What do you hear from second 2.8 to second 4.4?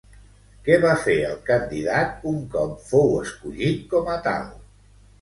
fou escollit com a